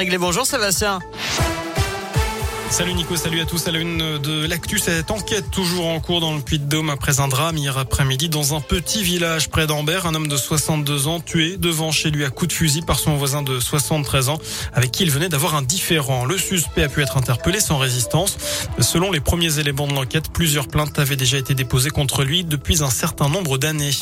[0.00, 0.16] Réglé.
[0.16, 0.98] Bonjour Sébastien.
[2.70, 3.66] Salut Nico, salut à tous.
[3.66, 7.28] À la une de l'actu, cette enquête toujours en cours dans le Puy-de-Dôme après un
[7.28, 10.06] drame hier après-midi dans un petit village près d'Ambert.
[10.06, 13.16] Un homme de 62 ans tué devant chez lui à coup de fusil par son
[13.16, 14.38] voisin de 73 ans
[14.72, 16.24] avec qui il venait d'avoir un différend.
[16.24, 18.38] Le suspect a pu être interpellé sans résistance.
[18.78, 22.82] Selon les premiers éléments de l'enquête, plusieurs plaintes avaient déjà été déposées contre lui depuis
[22.82, 23.92] un certain nombre d'années.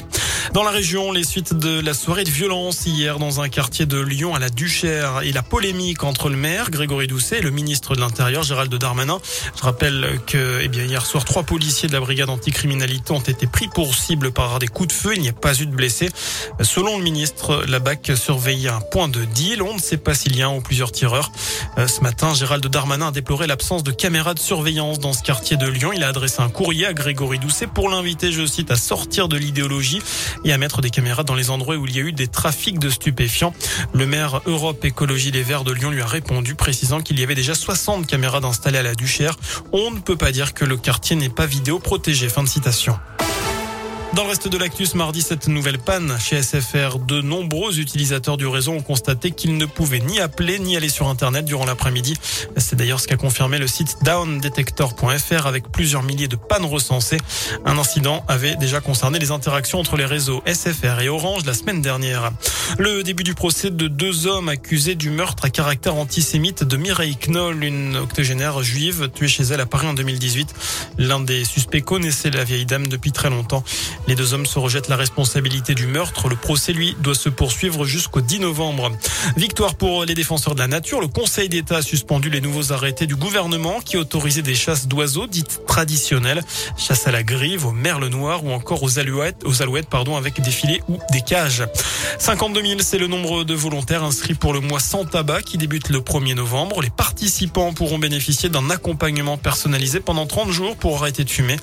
[0.54, 4.00] Dans la région, les suites de la soirée de violence hier dans un quartier de
[4.00, 7.94] Lyon à la Duchère et la polémique entre le maire Grégory Doucet et le ministre
[7.94, 9.18] de l'Intérieur Gérald Darmanin.
[9.56, 13.46] Je rappelle que eh bien, hier soir, trois policiers de la brigade anticriminalité ont été
[13.46, 15.12] pris pour cible par des coups de feu.
[15.16, 16.08] Il n'y a pas eu de blessés.
[16.62, 19.60] Selon le ministre, la BAC surveillait un point de deal.
[19.60, 21.30] On ne sait pas s'il y a un ou plusieurs tireurs.
[21.76, 25.58] Euh, ce matin, Gérald Darmanin a déploré l'absence de caméras de surveillance dans ce quartier
[25.58, 25.92] de Lyon.
[25.94, 29.36] Il a adressé un courrier à Grégory Doucet pour l'inviter, je cite, à sortir de
[29.36, 30.00] l'idéologie
[30.44, 32.78] et à mettre des caméras dans les endroits où il y a eu des trafics
[32.78, 33.54] de stupéfiants.
[33.92, 37.34] Le maire Europe Écologie Les Verts de Lyon lui a répondu, précisant qu'il y avait
[37.34, 39.36] déjà 60 caméras installées à la Duchère.
[39.72, 42.28] On ne peut pas dire que le quartier n'est pas vidéo protégé.
[42.28, 42.98] Fin de citation.
[44.14, 48.46] Dans le reste de l'actus, mardi, cette nouvelle panne chez SFR, de nombreux utilisateurs du
[48.46, 52.14] réseau ont constaté qu'ils ne pouvaient ni appeler ni aller sur Internet durant l'après-midi.
[52.56, 57.18] C'est d'ailleurs ce qu'a confirmé le site downdetector.fr avec plusieurs milliers de pannes recensées.
[57.64, 61.82] Un incident avait déjà concerné les interactions entre les réseaux SFR et Orange la semaine
[61.82, 62.32] dernière.
[62.78, 67.16] Le début du procès de deux hommes accusés du meurtre à caractère antisémite de Mireille
[67.16, 70.54] Knoll, une octogénaire juive tuée chez elle à Paris en 2018.
[70.98, 73.62] L'un des suspects connaissait la vieille dame depuis très longtemps.
[74.08, 76.30] Les deux hommes se rejettent la responsabilité du meurtre.
[76.30, 78.90] Le procès, lui, doit se poursuivre jusqu'au 10 novembre.
[79.36, 81.02] Victoire pour les défenseurs de la nature.
[81.02, 85.26] Le Conseil d'État a suspendu les nouveaux arrêtés du gouvernement qui autorisaient des chasses d'oiseaux
[85.26, 86.42] dites traditionnelles.
[86.78, 90.40] Chasse à la grive, au merle noir ou encore aux alouettes, aux alouettes pardon, avec
[90.40, 91.64] des filets ou des cages.
[92.18, 95.90] 52 000, c'est le nombre de volontaires inscrits pour le mois sans tabac qui débute
[95.90, 96.80] le 1er novembre.
[96.80, 101.56] Les participants pourront bénéficier d'un accompagnement personnalisé pendant 30 jours pour arrêter de fumer.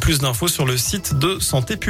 [0.00, 1.87] Plus d'infos sur le site de Santé publique.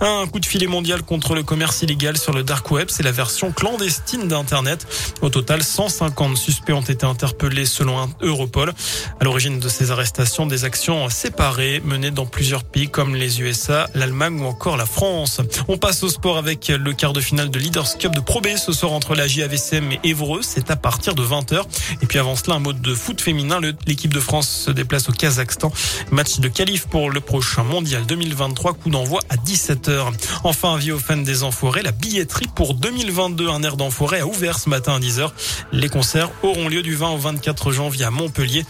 [0.00, 3.12] Un coup de filet mondial contre le commerce illégal sur le dark web, c'est la
[3.12, 4.86] version clandestine d'Internet.
[5.22, 8.72] Au total, 150 suspects ont été interpellés selon Europol.
[9.20, 13.88] À l'origine de ces arrestations, des actions séparées menées dans plusieurs pays comme les USA,
[13.94, 15.40] l'Allemagne ou encore la France.
[15.68, 18.48] On passe au sport avec le quart de finale de Leaders Cup de Pro B
[18.56, 20.40] ce soir entre la JAVCM et Évreux.
[20.42, 21.62] C'est à partir de 20h.
[22.02, 23.60] Et puis avant cela, un mode de foot féminin.
[23.86, 25.72] L'équipe de France se déplace au Kazakhstan.
[26.10, 30.12] Match de qualif pour le prochain mondial 2023 coup d'envoi à 17h.
[30.44, 34.58] Enfin, avis aux fans des Enfoirés, la billetterie pour 2022, un air d'Enfoiré a ouvert
[34.58, 35.30] ce matin à 10h.
[35.72, 38.64] Les concerts auront lieu du 20 au 24 janvier à Montpellier.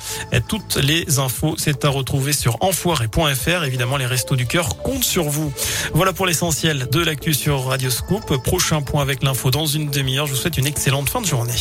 [0.49, 3.65] Toutes les infos, c'est à retrouver sur enfoiré.fr.
[3.65, 5.53] Évidemment, les restos du cœur comptent sur vous.
[5.95, 8.43] Voilà pour l'essentiel de l'actu sur Radio Scoop.
[8.43, 10.27] Prochain point avec l'info dans une demi-heure.
[10.27, 11.55] Je vous souhaite une excellente fin de journée.